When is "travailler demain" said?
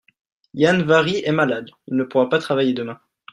2.39-2.99